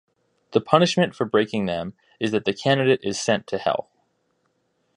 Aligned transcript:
The 0.53 0.61
punishment 0.61 1.13
for 1.13 1.25
breaking 1.25 1.67
them 1.67 1.93
is 2.19 2.31
that 2.31 2.45
the 2.45 2.53
candidate 2.55 3.01
is 3.03 3.21
sent 3.21 3.45
to 3.45 3.59
Hell. 3.59 3.87